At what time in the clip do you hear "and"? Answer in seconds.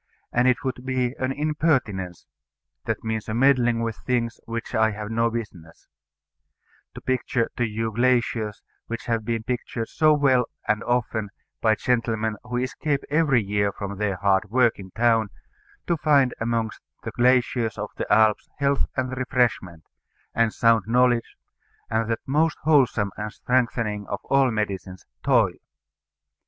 0.33-0.47, 10.67-10.81, 18.97-19.15, 20.33-20.51, 21.91-22.09, 23.17-23.31